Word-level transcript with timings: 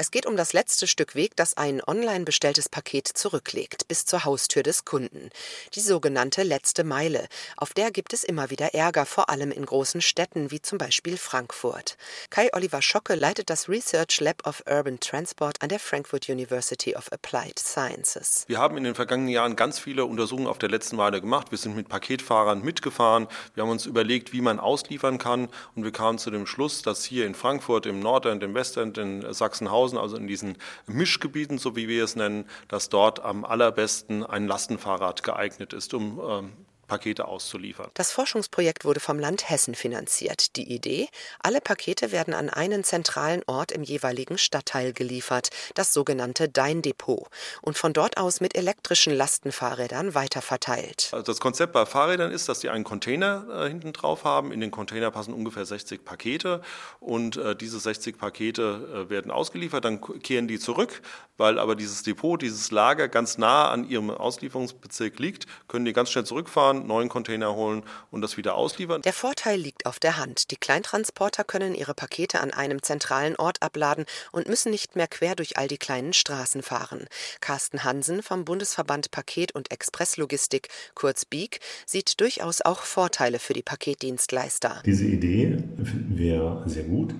Es 0.00 0.12
geht 0.12 0.26
um 0.26 0.36
das 0.36 0.52
letzte 0.52 0.86
Stück 0.86 1.16
Weg, 1.16 1.34
das 1.34 1.56
ein 1.56 1.82
online 1.84 2.24
bestelltes 2.24 2.68
Paket 2.68 3.08
zurücklegt, 3.08 3.88
bis 3.88 4.04
zur 4.04 4.24
Haustür 4.24 4.62
des 4.62 4.84
Kunden. 4.84 5.30
Die 5.74 5.80
sogenannte 5.80 6.44
letzte 6.44 6.84
Meile. 6.84 7.26
Auf 7.56 7.74
der 7.74 7.90
gibt 7.90 8.12
es 8.12 8.22
immer 8.22 8.48
wieder 8.48 8.74
Ärger, 8.74 9.06
vor 9.06 9.28
allem 9.28 9.50
in 9.50 9.66
großen 9.66 10.00
Städten 10.00 10.52
wie 10.52 10.62
zum 10.62 10.78
Beispiel 10.78 11.16
Frankfurt. 11.16 11.96
Kai 12.30 12.48
Oliver 12.52 12.80
Schocke 12.80 13.16
leitet 13.16 13.50
das 13.50 13.68
Research 13.68 14.20
Lab 14.20 14.46
of 14.46 14.62
Urban 14.70 15.00
Transport 15.00 15.60
an 15.62 15.68
der 15.68 15.80
Frankfurt 15.80 16.28
University 16.28 16.94
of 16.94 17.10
Applied 17.10 17.58
Sciences. 17.58 18.44
Wir 18.46 18.58
haben 18.58 18.76
in 18.76 18.84
den 18.84 18.94
vergangenen 18.94 19.30
Jahren 19.30 19.56
ganz 19.56 19.80
viele 19.80 20.04
Untersuchungen 20.04 20.46
auf 20.46 20.58
der 20.58 20.68
letzten 20.68 20.94
Meile 20.94 21.20
gemacht. 21.20 21.50
Wir 21.50 21.58
sind 21.58 21.74
mit 21.74 21.88
Paketfahrern 21.88 22.62
mitgefahren. 22.62 23.26
Wir 23.54 23.64
haben 23.64 23.70
uns 23.70 23.84
überlegt, 23.84 24.32
wie 24.32 24.42
man 24.42 24.60
ausliefern 24.60 25.18
kann. 25.18 25.48
Und 25.74 25.82
wir 25.82 25.90
kamen 25.90 26.18
zu 26.18 26.30
dem 26.30 26.46
Schluss, 26.46 26.82
dass 26.82 27.04
hier 27.04 27.26
in 27.26 27.34
Frankfurt, 27.34 27.84
im 27.86 27.98
Nordend, 27.98 28.44
im 28.44 28.54
Westend, 28.54 28.96
in 28.96 29.34
Sachsenhausen, 29.34 29.87
Sachsenhausen, 29.88 29.98
also 29.98 30.16
in 30.16 30.26
diesen 30.26 30.56
Mischgebieten, 30.86 31.58
so 31.58 31.76
wie 31.76 31.88
wir 31.88 32.04
es 32.04 32.16
nennen, 32.16 32.44
dass 32.68 32.88
dort 32.88 33.20
am 33.20 33.44
allerbesten 33.44 34.24
ein 34.24 34.46
Lastenfahrrad 34.46 35.22
geeignet 35.22 35.72
ist, 35.72 35.94
um 35.94 36.20
ähm, 36.20 36.52
Pakete 36.88 37.28
auszuliefern. 37.28 37.90
Das 37.94 38.10
Forschungsprojekt 38.10 38.84
wurde 38.84 38.98
vom 38.98 39.20
Land 39.20 39.48
Hessen 39.48 39.76
finanziert. 39.76 40.56
Die 40.56 40.72
Idee, 40.72 41.08
alle 41.40 41.60
Pakete 41.60 42.10
werden 42.10 42.34
an 42.34 42.48
einen 42.48 42.82
zentralen 42.82 43.42
Ort 43.46 43.70
im 43.70 43.84
jeweiligen 43.84 44.38
Stadtteil 44.38 44.92
geliefert, 44.92 45.50
das 45.74 45.92
sogenannte 45.92 46.48
Dein 46.48 46.82
Depot, 46.82 47.28
und 47.62 47.78
von 47.78 47.92
dort 47.92 48.16
aus 48.16 48.40
mit 48.40 48.56
elektrischen 48.56 49.14
Lastenfahrrädern 49.14 50.14
weiterverteilt. 50.14 51.10
Also 51.12 51.22
das 51.22 51.40
Konzept 51.40 51.72
bei 51.72 51.86
Fahrrädern 51.86 52.32
ist, 52.32 52.48
dass 52.48 52.60
die 52.60 52.70
einen 52.70 52.84
Container 52.84 53.46
äh, 53.50 53.68
hinten 53.68 53.92
drauf 53.92 54.24
haben. 54.24 54.50
In 54.50 54.60
den 54.60 54.70
Container 54.70 55.10
passen 55.10 55.34
ungefähr 55.34 55.64
60 55.64 56.04
Pakete 56.04 56.62
und 56.98 57.36
äh, 57.36 57.54
diese 57.54 57.78
60 57.78 58.18
Pakete 58.18 59.06
äh, 59.06 59.10
werden 59.10 59.30
ausgeliefert, 59.30 59.84
dann 59.84 60.00
kehren 60.22 60.48
die 60.48 60.58
zurück, 60.58 61.02
weil 61.36 61.58
aber 61.58 61.76
dieses 61.76 62.02
Depot, 62.02 62.40
dieses 62.40 62.70
Lager 62.70 63.08
ganz 63.08 63.38
nah 63.38 63.70
an 63.70 63.88
ihrem 63.88 64.10
Auslieferungsbezirk 64.10 65.18
liegt, 65.18 65.46
können 65.68 65.84
die 65.84 65.92
ganz 65.92 66.10
schnell 66.10 66.24
zurückfahren 66.24 66.77
fahren, 66.78 66.86
neuen 66.86 67.08
Container 67.08 67.54
holen 67.54 67.82
und 68.10 68.22
das 68.22 68.36
wieder 68.36 68.54
ausliefern. 68.54 69.02
Der 69.02 69.12
Vorteil 69.12 69.58
liegt 69.58 69.86
auf 69.86 69.98
der 69.98 70.16
Hand. 70.16 70.50
Die 70.50 70.56
Kleintransporter 70.56 71.44
können 71.44 71.74
ihre 71.74 71.94
Pakete 71.94 72.40
an 72.40 72.52
einem 72.52 72.82
zentralen 72.82 73.36
Ort 73.36 73.62
abladen 73.62 74.04
und 74.32 74.48
müssen 74.48 74.70
nicht 74.70 74.96
mehr 74.96 75.08
quer 75.08 75.34
durch 75.34 75.56
all 75.56 75.68
die 75.68 75.78
kleinen 75.78 76.12
Straßen 76.12 76.62
fahren. 76.62 77.06
Carsten 77.40 77.84
Hansen 77.84 78.22
vom 78.22 78.44
Bundesverband 78.44 79.10
Paket- 79.10 79.52
und 79.52 79.70
Expresslogistik, 79.70 80.68
kurz 80.94 81.24
BIG, 81.24 81.60
sieht 81.86 82.20
durchaus 82.20 82.60
auch 82.62 82.82
Vorteile 82.82 83.38
für 83.38 83.52
die 83.52 83.62
Paketdienstleister. 83.62 84.82
Diese 84.84 85.04
Idee 85.04 85.62
finden 85.76 86.16
wir 86.16 86.62
sehr 86.66 86.84
gut. 86.84 87.14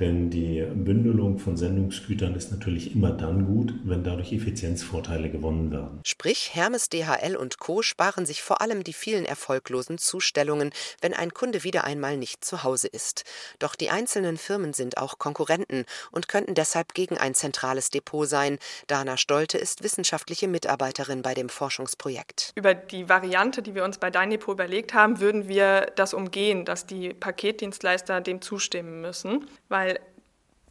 Denn 0.00 0.30
die 0.30 0.62
Bündelung 0.62 1.38
von 1.38 1.58
Sendungsgütern 1.58 2.34
ist 2.34 2.50
natürlich 2.50 2.94
immer 2.94 3.10
dann 3.10 3.44
gut, 3.44 3.74
wenn 3.84 4.02
dadurch 4.02 4.32
Effizienzvorteile 4.32 5.30
gewonnen 5.30 5.70
werden. 5.70 6.00
Sprich, 6.04 6.54
Hermes, 6.54 6.88
DHL 6.88 7.36
und 7.36 7.58
Co. 7.58 7.82
sparen 7.82 8.24
sich 8.24 8.42
vor 8.42 8.62
allem 8.62 8.82
die 8.82 8.94
vielen 8.94 9.26
erfolglosen 9.26 9.98
Zustellungen, 9.98 10.70
wenn 11.02 11.12
ein 11.12 11.34
Kunde 11.34 11.64
wieder 11.64 11.84
einmal 11.84 12.16
nicht 12.16 12.44
zu 12.44 12.64
Hause 12.64 12.88
ist. 12.88 13.24
Doch 13.58 13.74
die 13.74 13.90
einzelnen 13.90 14.38
Firmen 14.38 14.72
sind 14.72 14.96
auch 14.96 15.18
Konkurrenten 15.18 15.84
und 16.10 16.28
könnten 16.28 16.54
deshalb 16.54 16.94
gegen 16.94 17.18
ein 17.18 17.34
zentrales 17.34 17.90
Depot 17.90 18.26
sein. 18.26 18.58
Dana 18.86 19.18
Stolte 19.18 19.58
ist 19.58 19.82
wissenschaftliche 19.82 20.48
Mitarbeiterin 20.48 21.20
bei 21.20 21.34
dem 21.34 21.50
Forschungsprojekt. 21.50 22.52
Über 22.54 22.74
die 22.74 23.08
Variante, 23.08 23.60
die 23.60 23.74
wir 23.74 23.84
uns 23.84 23.98
bei 23.98 24.10
Dein 24.10 24.30
Depot 24.30 24.54
überlegt 24.54 24.94
haben, 24.94 25.20
würden 25.20 25.46
wir 25.46 25.92
das 25.96 26.14
umgehen, 26.14 26.64
dass 26.64 26.86
die 26.86 27.12
Paketdienstleister 27.12 28.20
dem 28.20 28.40
zustimmen 28.40 29.02
müssen, 29.02 29.46
weil 29.68 29.89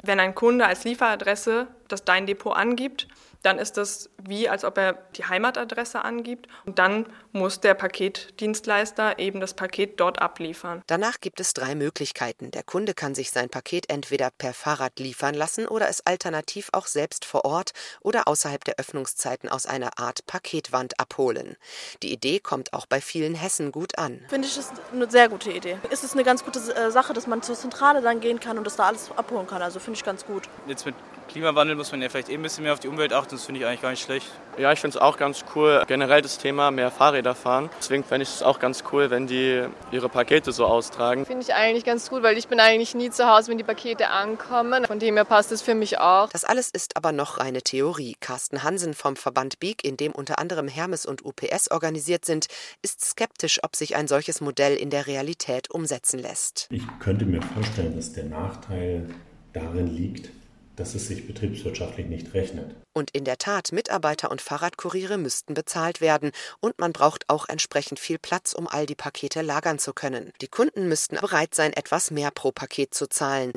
wenn 0.02 0.20
ein 0.20 0.36
Kunde 0.36 0.66
als 0.66 0.84
Lieferadresse 0.84 1.68
das 1.92 2.04
Dein 2.04 2.26
Depot 2.26 2.56
angibt, 2.56 3.08
dann 3.44 3.58
ist 3.58 3.78
das 3.78 4.10
wie, 4.18 4.50
als 4.50 4.66
ob 4.66 4.78
er 4.78 4.94
die 5.16 5.26
Heimatadresse 5.26 6.04
angibt. 6.04 6.48
Und 6.66 6.80
dann 6.80 7.06
muss 7.32 7.62
der 7.62 7.74
Paketdienstleister 7.74 9.20
eben 9.20 9.40
das 9.40 9.54
Paket 9.54 10.00
dort 10.00 10.22
abliefern. 10.22 10.82
Danach 10.88 11.22
gibt 11.22 11.40
es 11.40 11.54
drei 11.54 11.76
Möglichkeiten. 11.76 12.52
Der 12.52 12.64
Kunde 12.64 12.94
kann 12.94 13.16
sich 13.16 13.32
sein 13.32 13.50
Paket 13.50 13.90
entweder 13.90 14.30
per 14.38 14.54
Fahrrad 14.54 15.00
liefern 15.00 15.36
lassen 15.36 15.68
oder 15.68 15.88
es 15.88 16.06
alternativ 16.06 16.70
auch 16.74 16.88
selbst 16.88 17.24
vor 17.24 17.46
Ort 17.46 17.72
oder 18.02 18.28
außerhalb 18.28 18.64
der 18.64 18.76
Öffnungszeiten 18.78 19.48
aus 19.48 19.66
einer 19.66 20.00
Art 20.00 20.26
Paketwand 20.26 21.00
abholen. 21.00 21.56
Die 22.04 22.12
Idee 22.12 22.40
kommt 22.40 22.74
auch 22.74 22.86
bei 22.88 23.00
vielen 23.00 23.36
Hessen 23.36 23.72
gut 23.72 23.98
an. 23.98 24.26
Finde 24.28 24.48
ich, 24.48 24.58
ist 24.58 24.74
eine 24.92 25.10
sehr 25.10 25.30
gute 25.30 25.52
Idee. 25.52 25.78
Ist 25.90 26.04
es 26.04 26.14
eine 26.14 26.24
ganz 26.24 26.44
gute 26.44 26.60
äh, 26.60 26.92
Sache, 26.92 27.14
dass 27.14 27.28
man 27.28 27.42
zur 27.42 27.56
Zentrale 27.56 28.02
dann 28.02 28.20
gehen 28.20 28.40
kann 28.40 28.58
und 28.58 28.66
das 28.66 28.76
da 28.76 28.88
alles 28.88 29.12
abholen 29.16 29.48
kann. 29.48 29.62
Also 29.62 29.80
finde 29.80 29.98
ich 29.98 30.04
ganz 30.04 30.26
gut. 30.26 30.50
Jetzt 30.68 30.86
mit 30.86 30.96
Klimawandel 31.30 31.76
muss 31.76 31.92
man 31.92 32.02
ja 32.02 32.10
vielleicht 32.10 32.30
eh 32.30 32.34
ein 32.34 32.42
bisschen 32.42 32.64
mehr 32.64 32.74
auf 32.74 32.80
die 32.80 32.88
Umwelt 32.88 33.14
achten. 33.14 33.36
Das 33.36 33.46
finde 33.46 33.62
ich 33.62 33.68
eigentlich 33.68 33.82
gar 33.82 33.92
nicht 33.92 34.04
schlecht. 34.04 34.28
Ja, 34.58 34.74
ich 34.74 34.80
finde 34.80 34.98
es 34.98 35.02
auch 35.02 35.16
ganz 35.16 35.46
cool. 35.56 35.84
Generell 35.88 36.24
das 36.24 36.40
Thema 36.40 36.72
mehr 36.72 36.90
Fahrräder 36.90 37.36
fahren. 37.36 37.70
Deswegen 37.80 38.04
fände 38.04 38.24
ich 38.24 38.30
es 38.30 38.42
auch 38.42 38.60
ganz 38.60 38.84
cool, 38.92 39.12
wenn 39.12 39.28
die 39.28 39.64
ihre 39.92 40.10
Pakete 40.10 40.52
so 40.52 40.66
austragen. 40.66 41.28
Finde 41.28 41.44
ich 41.44 41.54
eigentlich 41.54 41.86
ganz 41.86 42.10
gut, 42.10 42.24
weil 42.24 42.38
ich 42.38 42.48
bin 42.48 42.60
eigentlich 42.60 42.96
nie 42.96 43.12
zu 43.12 43.30
Hause, 43.30 43.52
wenn 43.52 43.60
die 43.60 43.64
Pakete 43.64 44.10
ankommen. 44.10 44.86
Von 44.86 44.98
dem 44.98 45.16
her 45.16 45.24
passt 45.24 45.52
es 45.52 45.62
für 45.62 45.76
mich 45.76 46.00
auch. 46.00 46.30
Das 46.30 46.44
alles 46.44 46.72
ist 46.72 46.98
aber 46.98 47.12
noch 47.12 47.38
reine 47.38 47.62
Theorie. 47.62 48.16
Carsten 48.20 48.64
Hansen 48.64 48.96
vom 48.96 49.16
Verband 49.16 49.60
BIG, 49.60 49.84
in 49.84 49.98
dem 49.98 50.12
unter 50.12 50.40
anderem 50.40 50.68
Hermes 50.68 51.06
und 51.06 51.24
UPS 51.24 51.70
organisiert 51.70 52.26
sind, 52.26 52.48
ist 52.82 53.06
skeptisch, 53.06 53.60
ob 53.64 53.76
sich 53.76 53.96
ein 53.96 54.08
solches 54.08 54.42
Modell 54.42 54.76
in 54.76 54.90
der 54.90 55.06
Realität 55.06 55.70
umsetzen 55.70 56.18
lässt. 56.20 56.68
Ich 56.72 56.84
könnte 57.00 57.26
mir 57.26 57.42
vorstellen, 57.42 57.96
dass 57.96 58.14
der 58.14 58.26
Nachteil 58.26 59.10
darin 59.54 59.88
liegt, 59.96 60.32
dass 60.80 60.96
es 60.96 61.08
sich 61.08 61.28
betriebswirtschaftlich 61.28 62.08
nicht 62.08 62.34
rechnet. 62.34 62.76
Und 62.94 63.12
in 63.12 63.26
der 63.26 63.38
Tat, 63.38 63.72
Mitarbeiter 63.72 64.32
und 64.32 64.42
Fahrradkuriere 64.42 65.18
müssten 65.18 65.54
bezahlt 65.54 66.02
werden 66.02 66.32
und 66.60 66.80
man 66.80 66.94
braucht 66.94 67.30
auch 67.30 67.48
entsprechend 67.50 68.00
viel 68.00 68.18
Platz, 68.18 68.54
um 68.54 68.68
all 68.68 68.86
die 68.86 68.96
Pakete 68.96 69.42
lagern 69.42 69.80
zu 69.80 69.94
können. 69.94 70.32
Die 70.42 70.48
Kunden 70.48 70.88
müssten 70.88 71.18
bereit 71.18 71.54
sein, 71.54 71.74
etwas 71.74 72.12
mehr 72.12 72.32
pro 72.32 72.52
Paket 72.52 72.94
zu 72.94 73.08
zahlen. 73.08 73.52